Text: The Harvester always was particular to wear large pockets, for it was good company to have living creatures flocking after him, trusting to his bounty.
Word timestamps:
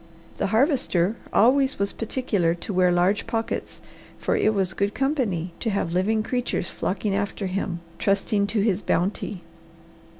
The 0.39 0.47
Harvester 0.47 1.15
always 1.31 1.77
was 1.77 1.93
particular 1.93 2.55
to 2.55 2.73
wear 2.73 2.91
large 2.91 3.27
pockets, 3.27 3.81
for 4.17 4.35
it 4.35 4.55
was 4.55 4.73
good 4.73 4.95
company 4.95 5.53
to 5.59 5.69
have 5.69 5.93
living 5.93 6.23
creatures 6.23 6.71
flocking 6.71 7.13
after 7.13 7.45
him, 7.45 7.81
trusting 7.99 8.47
to 8.47 8.61
his 8.61 8.81
bounty. 8.81 9.43